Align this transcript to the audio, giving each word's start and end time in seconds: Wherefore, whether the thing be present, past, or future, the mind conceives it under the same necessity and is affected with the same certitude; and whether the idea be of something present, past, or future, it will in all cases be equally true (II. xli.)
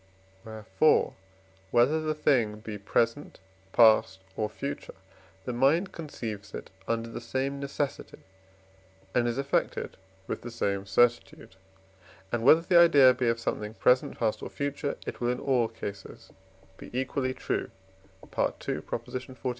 Wherefore, 0.43 1.13
whether 1.69 2.01
the 2.01 2.15
thing 2.15 2.61
be 2.61 2.79
present, 2.79 3.39
past, 3.71 4.23
or 4.35 4.49
future, 4.49 4.95
the 5.45 5.53
mind 5.53 5.91
conceives 5.91 6.55
it 6.55 6.71
under 6.87 7.07
the 7.07 7.21
same 7.21 7.59
necessity 7.59 8.17
and 9.13 9.27
is 9.27 9.37
affected 9.37 9.97
with 10.25 10.41
the 10.41 10.49
same 10.49 10.87
certitude; 10.87 11.55
and 12.31 12.41
whether 12.41 12.61
the 12.61 12.79
idea 12.79 13.13
be 13.13 13.27
of 13.27 13.39
something 13.39 13.75
present, 13.75 14.17
past, 14.17 14.41
or 14.41 14.49
future, 14.49 14.97
it 15.05 15.21
will 15.21 15.29
in 15.29 15.39
all 15.39 15.67
cases 15.67 16.33
be 16.77 16.89
equally 16.99 17.35
true 17.35 17.69
(II. 18.23 18.27
xli.) 18.29 19.37